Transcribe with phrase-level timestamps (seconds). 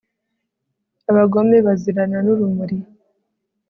[1.11, 2.77] abagome bazirana n'urumuri